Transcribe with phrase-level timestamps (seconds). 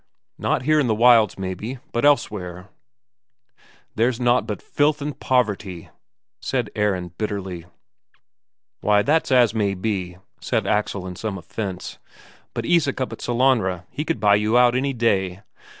[0.39, 2.69] "Not here in the wilds, maybe, but elsewhere."
[3.95, 5.91] "Here's naught but filth and poverty,"
[6.39, 7.67] said Aron bitterly.
[8.79, 11.99] "Why, that's as it may be," said Axel in some offence.
[12.55, 15.43] "But Isak up at Sellanraa he could buy you out any day."